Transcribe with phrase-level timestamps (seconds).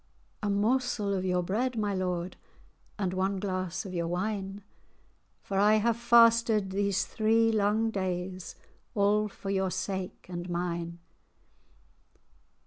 [0.41, 2.35] "A morsel of your bread, my lord,
[2.97, 4.63] And one glass of your wine;
[5.43, 8.55] For I have fasted these three lang days,
[8.95, 10.97] All for your sake and mine.